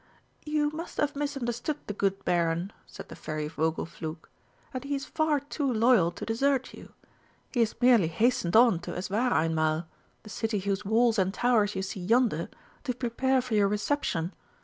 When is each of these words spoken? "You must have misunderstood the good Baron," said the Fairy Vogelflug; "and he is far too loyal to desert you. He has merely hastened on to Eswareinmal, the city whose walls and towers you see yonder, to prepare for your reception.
"You 0.47 0.71
must 0.71 0.97
have 0.97 1.15
misunderstood 1.15 1.77
the 1.85 1.93
good 1.93 2.25
Baron," 2.25 2.73
said 2.87 3.09
the 3.09 3.15
Fairy 3.15 3.47
Vogelflug; 3.47 4.27
"and 4.73 4.83
he 4.83 4.95
is 4.95 5.05
far 5.05 5.39
too 5.39 5.71
loyal 5.71 6.09
to 6.13 6.25
desert 6.25 6.73
you. 6.73 6.93
He 7.53 7.59
has 7.59 7.75
merely 7.79 8.07
hastened 8.07 8.55
on 8.55 8.79
to 8.79 8.95
Eswareinmal, 8.97 9.85
the 10.23 10.29
city 10.31 10.57
whose 10.57 10.83
walls 10.83 11.19
and 11.19 11.31
towers 11.31 11.75
you 11.75 11.83
see 11.83 11.99
yonder, 11.99 12.49
to 12.85 12.95
prepare 12.95 13.41
for 13.43 13.53
your 13.53 13.67
reception. 13.67 14.33